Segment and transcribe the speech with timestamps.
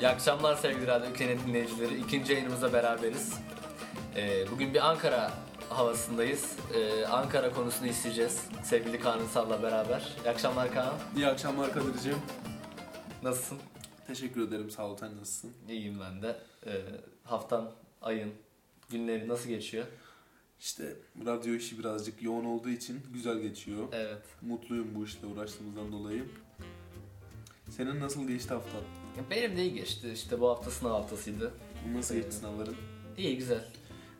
[0.00, 2.00] İyi akşamlar sevgili Radyo Ülkenin dinleyicileri.
[2.00, 3.34] İkinci yayınımızda beraberiz.
[4.16, 5.32] Ee, bugün bir Ankara
[5.68, 6.56] havasındayız.
[6.74, 10.16] Ee, Ankara konusunu isteyeceğiz sevgili Kaan Ünsal'la beraber.
[10.24, 10.94] İyi akşamlar Kaan.
[11.16, 12.16] İyi akşamlar Kadir'cim.
[13.22, 13.58] Nasılsın?
[14.06, 15.52] Teşekkür ederim sağ ol sen nasılsın?
[15.68, 16.36] İyiyim ben de.
[16.66, 16.70] Ee,
[17.24, 17.70] haftan,
[18.02, 18.32] ayın,
[18.90, 19.86] günleri nasıl geçiyor?
[20.60, 23.88] İşte radyo işi birazcık yoğun olduğu için güzel geçiyor.
[23.92, 24.22] Evet.
[24.42, 26.24] Mutluyum bu işle uğraştığımızdan dolayı.
[27.70, 28.99] Senin nasıl geçti haftan?
[29.30, 30.10] Benim de iyi geçti.
[30.14, 31.52] İşte bu hafta sınav haftasıydı.
[31.94, 32.76] Nasıl geçti sınavların?
[33.18, 33.64] İyi güzel.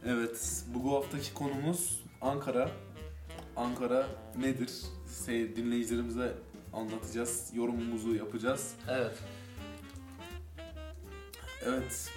[0.07, 2.71] Evet, bu, bu haftaki konumuz Ankara.
[3.57, 4.07] Ankara
[4.39, 4.71] nedir?
[5.27, 6.35] Se- dinleyicilerimize
[6.73, 8.75] anlatacağız, yorumumuzu yapacağız.
[8.89, 9.19] Evet.
[11.65, 12.11] Evet,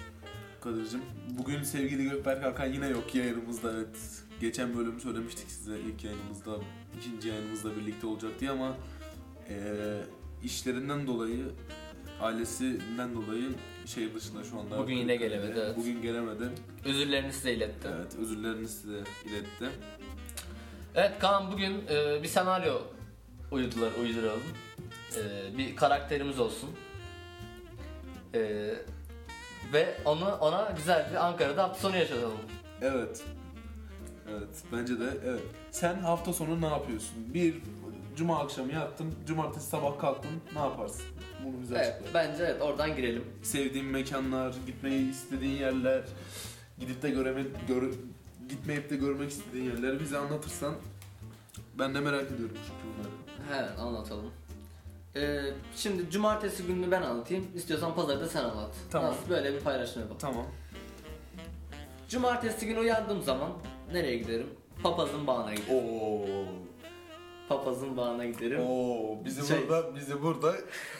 [0.60, 1.02] Kadir'cim.
[1.38, 3.72] Bugün sevgili Gökberk Hakan yine yok yayınımızda.
[3.72, 3.96] Evet,
[4.40, 6.56] geçen bölüm söylemiştik size ilk yayınımızda,
[6.98, 8.76] ikinci yayınımızda birlikte olacak diye ama
[9.50, 9.56] eee,
[10.44, 11.44] işlerinden dolayı,
[12.20, 13.50] ailesinden dolayı
[13.86, 14.78] şehir dışında şu anda.
[14.78, 15.76] Bugün yine gelemedi, evet.
[15.76, 16.44] Bugün gelemedi.
[16.84, 17.90] Özürlerini size ilettim.
[17.96, 19.70] Evet, özürlerini size iletti.
[20.94, 22.74] Evet Kaan bugün e, bir senaryo
[23.50, 24.42] uydular, uyduralım.
[25.16, 26.70] E, bir karakterimiz olsun.
[28.34, 28.40] E,
[29.72, 32.38] ve onu ona güzel bir Ankara'da hafta sonu yaşatalım.
[32.82, 33.22] Evet.
[34.30, 35.42] Evet, bence de evet.
[35.70, 37.34] Sen hafta sonu ne yapıyorsun?
[37.34, 37.54] Bir
[38.16, 41.04] cuma akşamı yattın, cumartesi sabah kalktın, ne yaparsın?
[41.44, 42.14] Bunu bize Evet, açıkla.
[42.14, 43.24] bence evet oradan girelim.
[43.42, 46.02] Sevdiğin mekanlar, gitmeyi istediğin yerler,
[46.78, 47.92] gidip de göreme, gör,
[48.48, 50.74] gitmeyip de görmek istediğin yerleri bize anlatırsan
[51.78, 53.12] ben de merak ediyorum çünkü bunları.
[53.60, 54.30] He anlatalım.
[55.16, 55.40] E,
[55.76, 57.46] şimdi cumartesi gününü ben anlatayım.
[57.54, 58.74] İstiyorsan pazarı da sen anlat.
[58.90, 59.10] Tamam.
[59.10, 60.18] Nasıl böyle bir paylaşım yapalım.
[60.20, 60.46] Tamam.
[62.08, 63.50] Cumartesi günü uyandığım zaman
[63.92, 64.46] nereye giderim?
[64.82, 65.74] Papazın bağına giderim.
[65.74, 66.44] Oo.
[67.48, 68.60] Papazın bağına giderim.
[68.60, 70.54] Oo, bizi Şey- burada bizi burada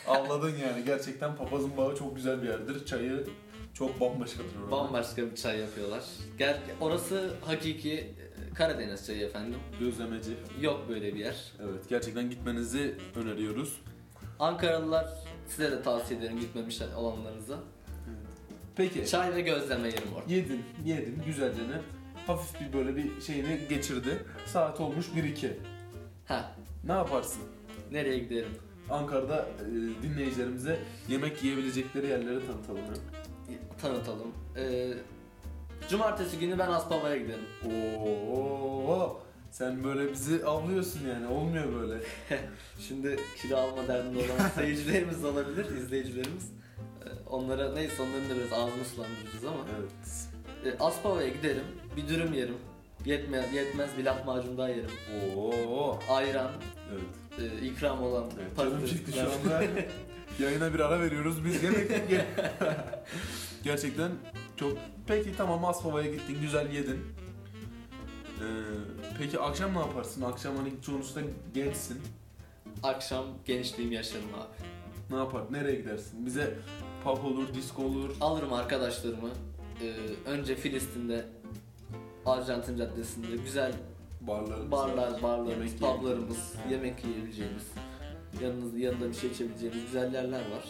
[0.06, 0.84] avladın yani.
[0.87, 2.87] Gerçekten papazın bağı çok güzel bir yerdir.
[2.87, 3.27] Çayı
[3.75, 4.70] çok bambaşkadır orada.
[4.70, 6.04] Bambaşka bir çay yapıyorlar.
[6.38, 9.59] Gel orası hakiki e, Karadeniz çayı efendim.
[9.81, 10.37] Gözlemeci.
[10.60, 11.53] Yok böyle bir yer.
[11.65, 13.81] Evet, gerçekten gitmenizi öneriyoruz.
[14.38, 15.09] Ankaralılar
[15.49, 17.59] size de tavsiye ederim gitmemiş olanlarınıza.
[18.77, 19.06] Peki.
[19.06, 20.33] Çay ve gözleme yerim orada.
[20.33, 21.81] Yedin, yedin güzelce ne?
[22.27, 24.25] Hafif bir böyle bir şeyini geçirdi.
[24.47, 25.50] Saat olmuş 1-2.
[26.28, 26.52] Ha,
[26.84, 27.42] Ne yaparsın?
[27.92, 28.50] nereye giderim?
[28.90, 32.78] Ankara'da e, dinleyicilerimize yemek yiyebilecekleri yerleri tanıtalım.
[32.78, 33.56] ya.
[33.82, 34.32] Tanıtalım.
[34.56, 34.92] Ee,
[35.88, 37.44] cumartesi günü ben Aspava'ya giderim.
[37.66, 39.20] Oo,
[39.50, 41.26] sen böyle bizi avlıyorsun yani.
[41.26, 42.00] Olmuyor böyle.
[42.78, 46.50] Şimdi kilo alma derdinde olan seyircilerimiz olabilir, izleyicilerimiz.
[47.04, 49.64] Ee, onlara neyse onların da biraz ağzını sulandıracağız ama.
[49.80, 49.92] Evet.
[50.64, 51.64] Ee, Aspava'ya giderim,
[51.96, 52.56] bir dürüm yerim.
[53.06, 54.91] Yetmez, yetmez bir lahmacun daha yerim.
[55.37, 55.98] Oo.
[56.09, 56.50] Ayran,
[56.92, 57.53] Evet.
[57.62, 58.56] e, ikram olan evet.
[58.59, 59.65] Canım çıktı şu anda.
[60.38, 61.44] Yayına bir ara veriyoruz.
[61.44, 62.26] Biz yemek ye-
[63.65, 64.10] Gerçekten
[64.56, 64.78] çok...
[65.06, 67.00] Peki tamam Aspava'ya gittin, güzel yedin.
[68.41, 68.44] Ee,
[69.19, 70.22] peki akşam ne yaparsın?
[70.22, 71.21] Akşam hani sonuçta
[71.54, 72.00] gençsin.
[72.82, 74.66] Akşam gençliğim yaşarım abi.
[75.10, 75.42] Ne yapar?
[75.50, 76.26] Nereye gidersin?
[76.26, 76.54] Bize
[77.04, 78.10] pub olur, disco olur.
[78.21, 79.31] Alırım arkadaşlarımı.
[79.82, 79.94] Ee,
[80.31, 81.26] önce Filistin'de
[82.26, 83.72] Arjantin Caddesi'nde güzel
[84.20, 84.70] Barlar.
[84.70, 87.62] barlar, barlarımız, Yemek publarımız, yemek yiyebileceğimiz,
[88.42, 90.64] yanınız, yanında bir şey içebileceğimiz güzel yerler var.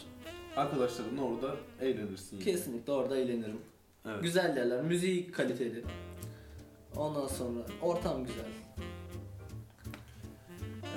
[0.57, 2.41] Arkadaşlarınla orada eğlenirsin.
[2.41, 3.59] Kesinlikle orada eğlenirim.
[4.07, 4.23] Evet.
[4.23, 5.85] Güzel yerler, müziği kaliteli.
[6.97, 8.45] Ondan sonra ortam güzel.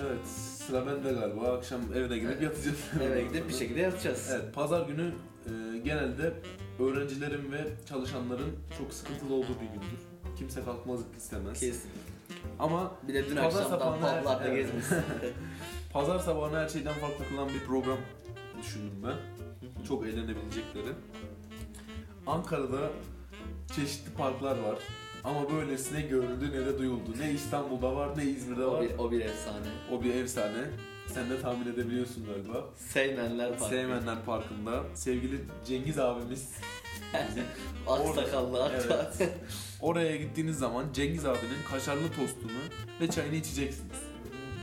[0.05, 1.41] Evet, sıra bende galiba.
[1.53, 2.41] Akşam evine gidip Evet.
[2.41, 2.77] yatacağız.
[3.01, 4.29] Eve gidip bir şekilde yatacağız.
[4.33, 5.11] Evet, pazar günü
[5.45, 6.33] e, genelde
[6.79, 9.99] öğrencilerin ve çalışanların çok sıkıntılı olduğu bir gündür.
[10.37, 11.59] Kimse kalkmak istemez.
[11.59, 11.89] Kesin.
[12.59, 14.65] Ama Bir de dün Pazar akşamdan her- publarda evet.
[14.65, 14.97] gezmişsin.
[15.93, 17.97] pazar sabahını her şeyden farklı kılan bir program
[18.61, 19.15] düşündüm ben.
[19.87, 20.93] Çok eğlenebilecekleri.
[22.27, 22.89] Ankara'da
[23.75, 24.77] çeşitli parklar var.
[25.23, 27.09] Ama böylesine görüldü ne de duyuldu.
[27.19, 28.81] Ne İstanbul'da var ne İzmir'de o, var.
[28.83, 29.67] bir, o bir efsane.
[29.91, 30.63] O bir efsane.
[31.13, 32.65] Sen de tahmin edebiliyorsun galiba.
[32.75, 33.65] Seymenler Parkı.
[33.65, 36.49] Sevmenler Parkı'nda sevgili Cengiz abimiz
[37.87, 39.29] Ak Orada- sakallı ak Evet.
[39.81, 42.51] oraya gittiğiniz zaman Cengiz abinin kaşarlı tostunu
[43.01, 43.95] ve çayını içeceksiniz.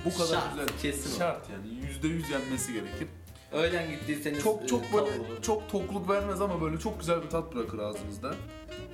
[0.04, 0.68] Bu kadar Şart, güzel.
[0.82, 1.18] kesin o.
[1.18, 3.08] Şart yani yüzde yüz yenmesi gerekir.
[3.52, 5.42] Öğlen gittiyseniz Çok e, çok böyle tavuğu.
[5.42, 8.34] çok tokluk vermez ama böyle çok güzel bir tat bırakır ağzınızda.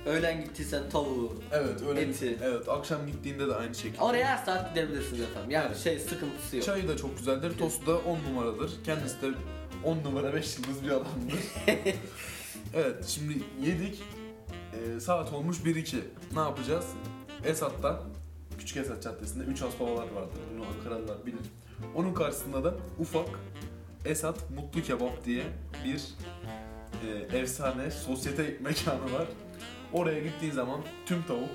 [0.05, 1.33] Öğlen gittiysen tavuğu.
[1.51, 2.01] Evet öyle.
[2.01, 2.37] Eti.
[2.43, 4.01] Evet akşam gittiğinde de aynı şekilde.
[4.01, 5.51] Oraya her saat gidebilirsiniz efendim.
[5.51, 5.77] Yani Evet.
[5.77, 6.65] şey sıkıntısı yok.
[6.65, 7.57] Çayı da çok güzeldir.
[7.57, 8.71] Tostu da 10 numaradır.
[8.85, 9.27] Kendisi de
[9.83, 11.39] 10 numara 5 yıldız bir adamdır.
[12.73, 14.03] evet şimdi yedik.
[14.73, 15.95] Ee, saat olmuş 1-2.
[16.33, 16.85] Ne yapacağız?
[17.45, 18.03] Esat'ta
[18.59, 20.39] Küçük Esat Caddesi'nde 3 Aspavalar vardır.
[20.53, 21.39] Bunu Ankaralılar bilir.
[21.95, 23.29] Onun karşısında da ufak
[24.05, 25.43] Esat Mutlu Kebap diye
[25.85, 26.03] bir
[27.07, 29.27] e, efsane sosyete mekanı var.
[29.93, 31.49] Oraya gittiğin zaman tüm tavuk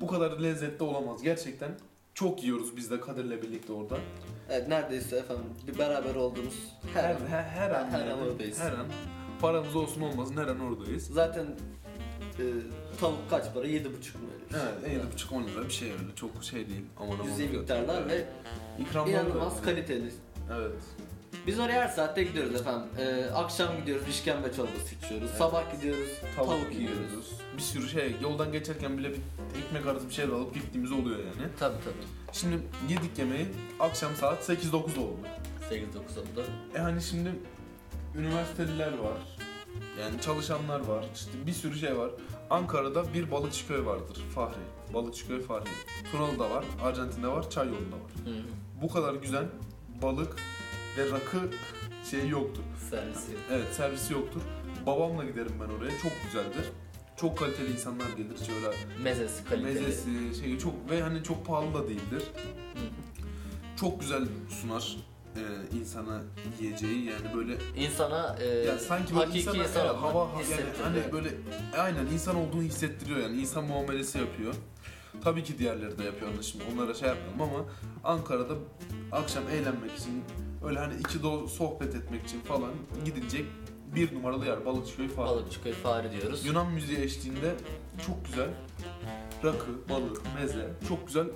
[0.00, 1.22] bu kadar lezzetli olamaz.
[1.22, 1.70] Gerçekten
[2.14, 3.98] çok yiyoruz biz de Kadir'le birlikte orada.
[4.50, 7.26] Evet neredeyse efendim bir beraber olduğumuz her, Her, an.
[7.26, 8.60] her, her an, Her an oradayız.
[8.60, 8.86] her an
[9.40, 11.06] paramız olsun olmasın her an oradayız.
[11.06, 11.46] Zaten
[12.38, 12.44] e,
[13.00, 13.66] tavuk kaç para?
[13.66, 13.88] 7,5 mu
[14.34, 14.54] öyle bir
[14.84, 14.94] şey?
[14.96, 16.14] Evet, 7,5-10 lira bir şey öyle.
[16.16, 16.84] Çok şey değil.
[17.00, 17.24] Aman aman.
[17.26, 18.24] Cüzi miktarlar ve
[18.78, 20.10] İkramlar da inanılmaz kaliteli.
[20.58, 20.72] Evet.
[21.48, 22.88] Biz oraya her saatte gidiyoruz efendim.
[22.98, 25.30] Ee, akşam gidiyoruz işkembe çorbası içiyoruz.
[25.30, 27.32] Sabah gidiyoruz tavuk, yiyoruz.
[27.56, 28.16] Bir sürü şey.
[28.22, 29.20] Yoldan geçerken bile bir
[29.58, 31.48] ekmek arası bir şeyler alıp gittiğimiz oluyor yani.
[31.58, 32.32] Tabii tabii.
[32.32, 32.56] Şimdi
[32.88, 33.46] yedik yemeği.
[33.80, 35.16] Akşam saat 8-9 oldu.
[35.70, 35.76] 8-9
[36.20, 36.44] oldu.
[36.74, 37.32] E hani şimdi
[38.16, 39.18] üniversiteliler var.
[40.00, 41.04] Yani çalışanlar var.
[41.14, 42.10] İşte bir sürü şey var.
[42.50, 44.18] Ankara'da bir balıkçı köy vardır.
[44.34, 44.94] Fahri.
[44.94, 45.68] Balıkçı köy Fahri.
[46.12, 46.64] Tunalı'da var.
[46.82, 47.50] Arjantin'de var.
[47.50, 48.12] Çayyolu'nda var.
[48.24, 48.42] Hı hı.
[48.82, 49.44] Bu kadar güzel
[50.02, 50.36] balık
[50.96, 51.50] ve rakı
[52.10, 52.62] şey yoktur.
[52.90, 53.32] Servisi.
[53.50, 54.40] Evet servisi yoktur.
[54.86, 55.90] Babamla giderim ben oraya.
[56.02, 56.72] Çok güzeldir.
[57.16, 58.36] Çok kaliteli insanlar gelir.
[58.46, 59.74] Şöyle Mezesi kaliteli.
[59.74, 62.22] mezesi şeyi çok ve hani çok pahalı da değildir.
[62.74, 62.80] Hı.
[63.76, 64.96] Çok güzel sunar
[65.36, 66.22] e, insana
[66.60, 71.12] yiyeceği yani böyle İnsana e, ya sanki böyle hakiki insana insan evet, hava yani hani
[71.12, 71.28] böyle
[71.78, 74.54] aynen insan olduğunu hissettiriyor yani insan muamelesi yapıyor.
[75.24, 77.64] Tabii ki diğerleri de yapıyor şimdi onlara şey yapmıyorum ama
[78.04, 78.54] Ankara'da
[79.12, 80.24] akşam eğlenmek için
[80.64, 82.70] öyle hani iki do sohbet etmek için falan
[83.04, 83.44] gidilecek
[83.94, 85.28] bir numaralı yer Balıkçıköy falan.
[85.28, 86.44] Balıkçı köy fare diyoruz.
[86.46, 87.54] Yunan müziği eşliğinde
[88.06, 88.48] çok güzel
[89.44, 91.26] rakı, balık, meze çok güzel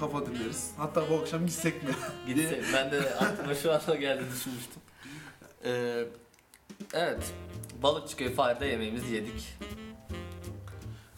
[0.00, 0.70] kafa dinleriz.
[0.76, 1.90] Hatta bu akşam gitsek mi?
[2.26, 4.82] Gitse, ben de aklıma şu anda geldi düşünmüştüm.
[5.64, 6.04] Ee,
[6.94, 7.32] evet.
[7.82, 9.58] Balıkçı köy fare'de yemeğimizi yedik.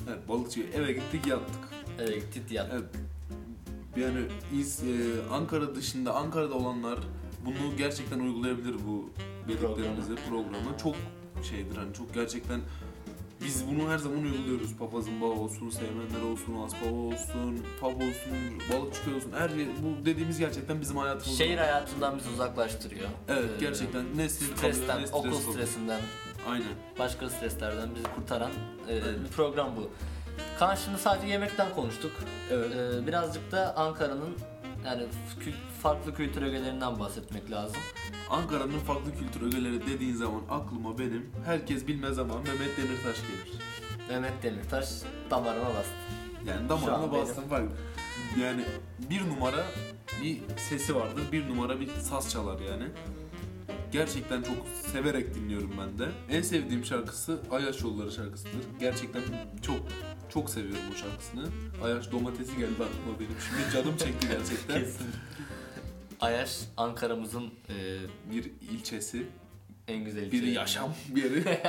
[0.09, 1.69] evet Balıkçıköy eve gittik yattık.
[1.99, 2.75] Eve gittik yattık.
[2.75, 2.95] Evet.
[3.97, 4.21] Yani
[4.55, 6.99] İz- e, Ankara dışında Ankara'da olanlar
[7.45, 9.11] bunu gerçekten uygulayabilir bu
[9.49, 10.79] dediklerimizi programı.
[10.83, 10.95] Çok
[11.51, 12.61] şeydir hani çok gerçekten
[13.45, 14.77] biz bunu her zaman uyguluyoruz.
[14.77, 18.37] Papazın bağı olsun, Seymenler olsun, Aspava olsun, pub olsun,
[18.73, 19.33] balıkçı olsun.
[19.39, 21.39] Her yer, bu dediğimiz gerçekten bizim hayatımız.
[21.39, 23.09] Şehir hayatından bizi uzaklaştırıyor.
[23.29, 25.53] Evet Ee, gerçekten ne stres Stresten, kalıyor, ne stres okul kalıyor.
[25.53, 26.01] stresinden,
[26.49, 26.69] Aynen.
[26.99, 28.51] başka streslerden bizi kurtaran
[28.89, 29.91] e, bir program bu.
[30.59, 32.13] Kaan şimdi sadece yemekten konuştuk.
[32.51, 32.71] Evet.
[32.77, 34.35] Ee, birazcık da Ankara'nın
[34.85, 35.03] yani
[35.83, 37.81] farklı kültür ögelerinden bahsetmek lazım.
[38.31, 43.59] Ankara'nın farklı kültür ögeleri dediğin zaman aklıma benim herkes bilmez ama Mehmet Demirtaş gelir.
[44.09, 44.89] Mehmet Demirtaş
[45.31, 45.95] damarına bastı.
[46.47, 47.63] Yani damarına bastım bak.
[48.41, 48.65] Yani
[49.11, 49.65] bir numara
[50.23, 52.85] bir sesi vardır, bir numara bir saz çalar yani.
[53.93, 54.57] Gerçekten çok
[54.93, 56.09] severek dinliyorum ben de.
[56.31, 58.61] En sevdiğim şarkısı Ayaş Yolları şarkısıdır.
[58.81, 59.23] Gerçekten
[59.63, 59.81] çok
[60.35, 61.47] çok seviyorum o şarkısını.
[61.85, 63.37] Ayaş domatesi geldi aklıma benim.
[63.49, 64.81] Şimdi canım çekti gerçekten.
[64.81, 65.07] Kesin.
[66.21, 67.99] Ayaş Ankara'mızın e,
[68.31, 69.27] bir ilçesi,
[69.89, 71.61] en güzel bir yaşam yeri.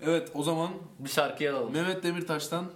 [0.00, 1.72] evet o zaman Bir şarkıyı alalım.
[1.72, 2.66] Mehmet Demirtaş'tan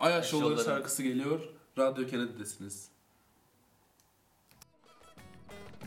[0.00, 1.40] Ayaş Yolları şarkısı geliyor.
[1.78, 2.88] Radyo Kennedy'desiniz.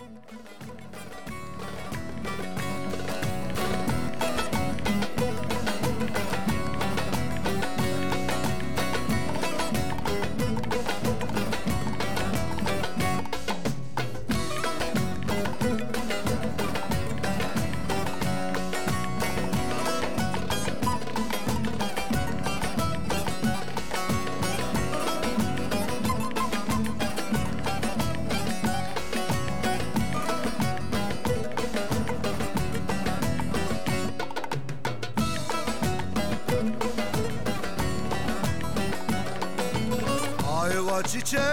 [0.01, 0.76] Ayva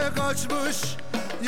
[0.04, 0.96] çiçek açmış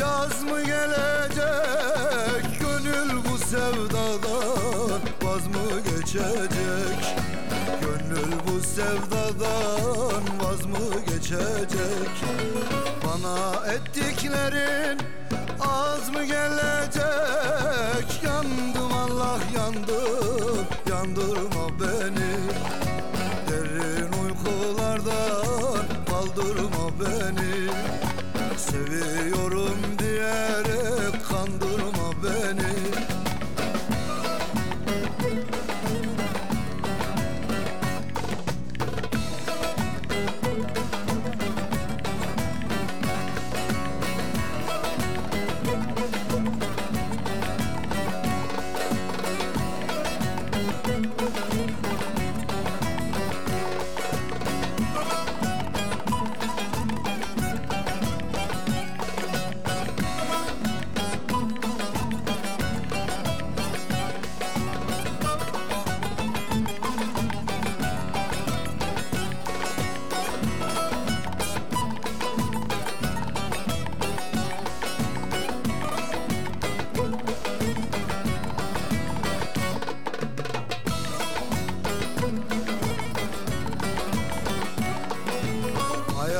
[0.00, 2.44] Yaz mı gelecek?
[2.60, 7.16] Gönül bu sevdadan Vaz mı geçecek?
[7.80, 12.10] Gönül bu sevdadan Vaz mı geçecek?
[13.04, 14.98] Bana ettiklerin
[15.60, 18.22] Az mı gelecek?
[18.24, 22.36] Yandım Allah yandım Yandırma beni.
[23.48, 27.35] Derin uykulardan kaldırma beni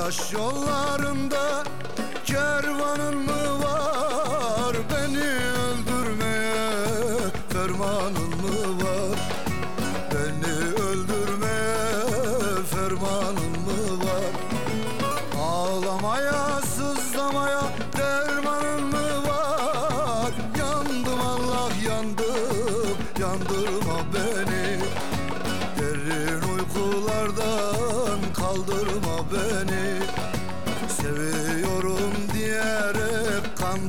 [0.07, 1.65] Ayaş yollarında
[2.27, 3.36] kervanın mı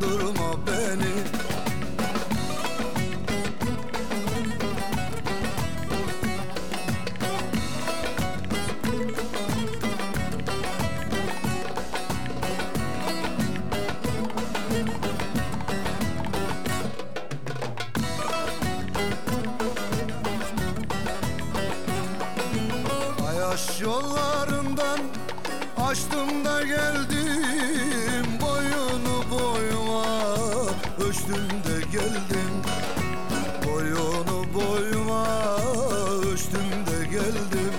[0.02, 0.47] diyerek
[37.18, 37.74] geldim.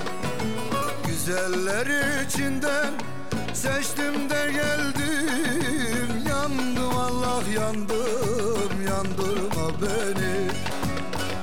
[1.06, 1.86] Güzeller
[2.26, 2.92] içinden
[3.54, 6.28] seçtim de geldim.
[6.28, 10.36] Yandım Allah yandım yandırma beni.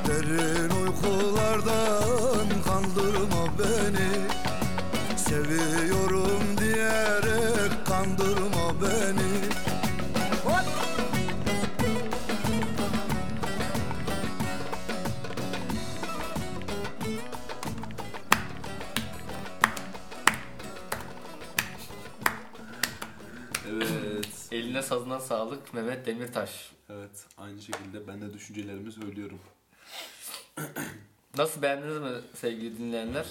[0.07, 4.09] Derin uykulardan kandırma beni.
[5.17, 9.24] Seviyorum diyerek kandırma beni
[24.85, 26.71] sazına sağlık Mehmet Demirtaş.
[26.89, 27.25] Evet.
[27.37, 29.39] Aynı şekilde ben de düşüncelerimi söylüyorum.
[31.37, 33.25] Nasıl beğendiniz mi sevgili dinleyenler?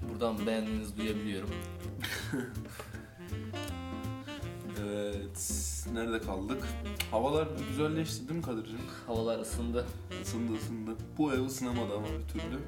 [0.00, 1.50] Buradan beğendiğinizi duyabiliyorum.
[4.82, 5.62] Evet.
[5.92, 6.62] Nerede kaldık?
[7.10, 8.78] Havalar güzelleşti değil mi Kadir'cim?
[9.06, 9.86] Havalar ısındı.
[10.22, 10.90] Isındı ısındı.
[11.18, 12.58] Bu ev ısınamadı ama bir türlü.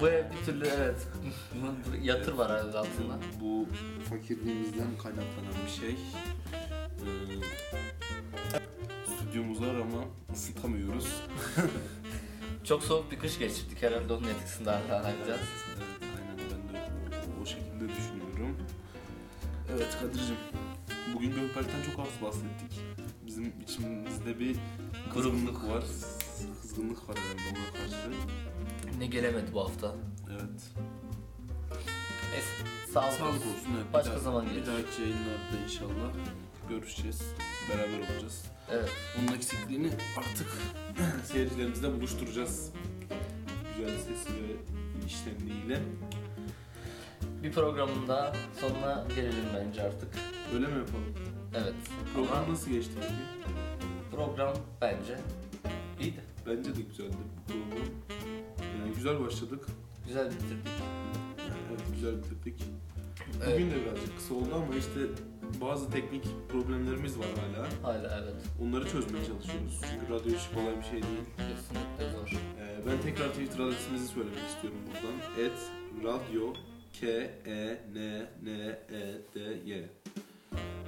[0.00, 1.08] Bu ev bir türlü evet.
[1.54, 3.18] Bunun yatır var herhalde altında.
[3.40, 3.66] Bu
[4.10, 5.96] fakirliğimizden kaynaklanan bir şey.
[9.06, 11.06] Stüdyomuz var ama ısıtamıyoruz.
[12.64, 15.40] Çok soğuk bir kış geçirdik herhalde onun etkisinde hala halledeceğiz.
[15.76, 16.38] Evet, aynen
[16.72, 16.88] ben de
[17.42, 18.56] o, şekilde düşünüyorum.
[19.72, 20.36] Evet Kadir'cim,
[21.14, 22.80] bugün Gökberk'ten çok az bahsettik.
[23.26, 24.56] Bizim içimizde bir
[25.14, 25.84] kızgınlık var.
[26.62, 28.10] Kızgınlık var herhalde ona karşı.
[28.98, 29.94] Ne gelemedi bu hafta.
[30.30, 30.70] Evet.
[32.32, 32.46] Neyse
[32.92, 33.72] sağlık, Sağlık olsun.
[33.76, 34.66] Evet, Başka daha- zaman Bir gelir.
[34.66, 36.12] dahaki yayınlarda inşallah
[36.68, 37.22] görüşeceğiz.
[37.70, 38.44] Beraber olacağız.
[38.70, 38.90] Evet.
[39.18, 40.48] Onun eksikliğini artık
[41.24, 42.72] seyircilerimizle buluşturacağız.
[43.78, 44.56] Güzel sesi ve
[45.06, 45.80] işlemliğiyle.
[47.42, 50.08] Bir programın daha sonuna gelelim bence artık.
[50.54, 51.14] Öyle mi yapalım?
[51.54, 51.74] Evet.
[52.14, 53.14] Program Ama nasıl geçti peki?
[54.10, 55.18] program bence
[56.00, 56.20] iyiydi.
[56.46, 57.16] Bence de güzeldi
[57.48, 57.86] bu program.
[58.80, 59.66] Yani güzel başladık.
[60.06, 60.68] Güzel bitirdik.
[61.68, 62.62] Evet güzel bitirdik.
[63.44, 63.54] Evet.
[63.54, 65.00] Bugün de birazcık kısa oldu ama işte
[65.60, 67.92] bazı teknik problemlerimiz var hala.
[67.92, 68.42] Hala evet.
[68.62, 69.80] Onları çözmeye çalışıyoruz.
[69.90, 71.24] Çünkü radyo işi kolay bir şey değil.
[71.36, 72.28] Kesinlikle zor.
[72.60, 75.44] Ee, ben tekrar Twitter adresimizi söylemek istiyorum buradan.
[75.44, 75.58] Et
[76.04, 76.52] radyo
[77.00, 77.06] K
[77.46, 79.40] E N N E D
[79.70, 79.88] Y.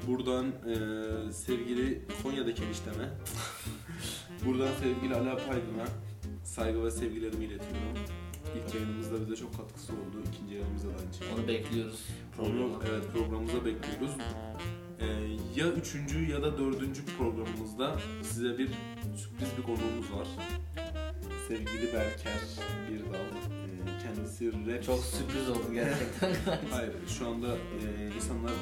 [0.07, 3.09] Buradan e, sevgili Konya'daki enişteme,
[4.47, 5.87] buradan sevgili Ala Paydın'a
[6.45, 7.99] saygı ve sevgilerimi iletiyorum.
[8.57, 10.23] İlk yayınımızda bize çok katkısı oldu.
[10.33, 11.35] İkinci yayınımızda da aynı şekilde.
[11.41, 12.07] Onu bekliyoruz
[12.39, 12.79] Onu programa.
[12.91, 14.11] evet programımıza bekliyoruz.
[15.01, 15.07] Ee,
[15.57, 18.69] ya üçüncü ya da dördüncü programımızda size bir
[19.17, 20.29] sürpriz bir konuğumuz var.
[21.49, 22.41] Sevgili Berker
[22.91, 23.15] Birdal.
[23.15, 24.83] Ee, kendisi rap...
[24.85, 26.31] Çok sürpriz oldu gerçekten.
[26.71, 28.53] Hayır şu anda e, insanlar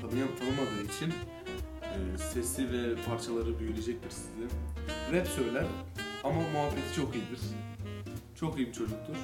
[0.00, 1.12] tanıyan tanımadığı için
[1.82, 4.44] e, sesi ve parçaları büyüleyecektir sizi.
[5.12, 5.64] Rap söyler
[6.24, 7.38] ama muhabbeti çok iyidir.
[8.40, 9.14] Çok iyi bir çocuktur.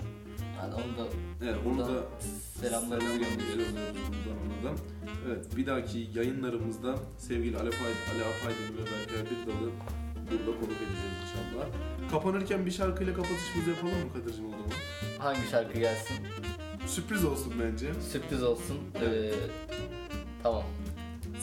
[0.58, 1.10] yani onu da
[1.44, 2.02] Evet onu da
[2.60, 3.74] selamlarımızı selam gönderiyoruz.
[3.74, 4.76] buradan ona da.
[5.28, 7.78] Evet bir dahaki yayınlarımızda sevgili Ali, Pay,
[8.14, 9.70] Ali Apaydın ve Berker Birdal'ı
[10.30, 11.66] burada konuk edeceğiz inşallah.
[12.10, 14.64] Kapanırken bir şarkıyla kapatışımızı yapalım mı Kadir'cim o zaman?
[15.18, 16.16] hangi şarkı gelsin?
[16.86, 17.86] Sürpriz olsun bence.
[18.12, 18.76] Sürpriz olsun.
[19.02, 19.32] Ee,
[20.42, 20.62] tamam.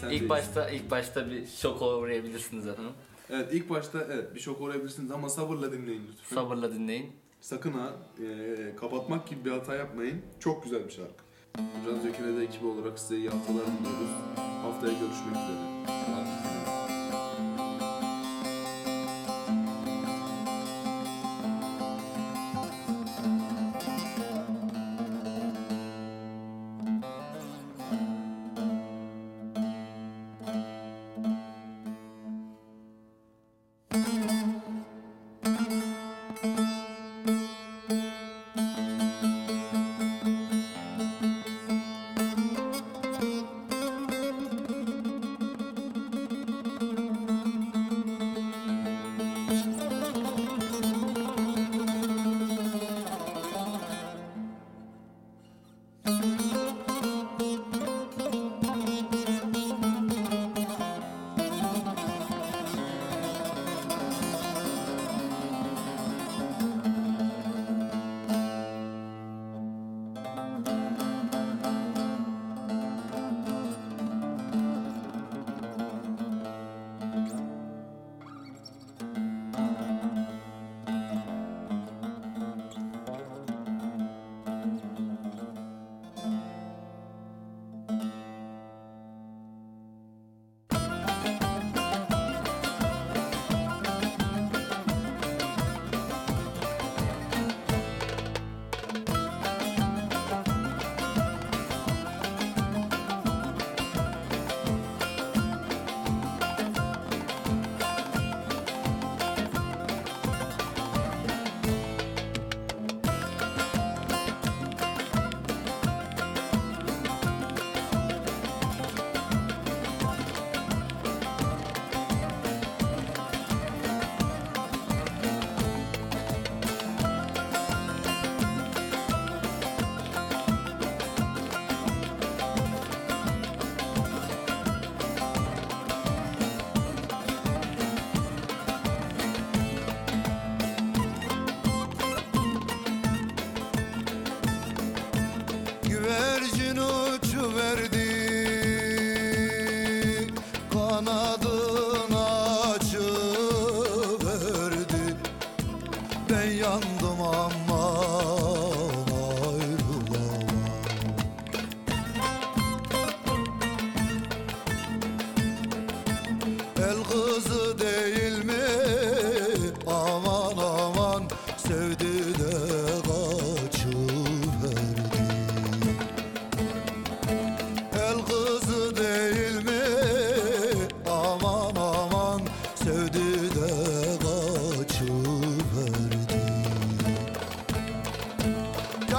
[0.02, 2.92] Sen ilk başta ilk başta bir şok uğrayabilirsiniz efendim.
[3.30, 6.36] Evet ilk başta evet bir şok uğrayabilirsiniz ama sabırla dinleyin lütfen.
[6.36, 7.12] Sabırla dinleyin.
[7.42, 10.22] Sakın ha e, kapatmak gibi bir hata yapmayın.
[10.40, 11.24] Çok güzel bir şarkı.
[11.88, 14.12] Radyo Kine'de ekibi olarak size iyi haftalar diliyoruz.
[14.62, 16.27] Haftaya görüşmek üzere.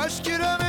[0.08, 0.67] aşk yüreğimi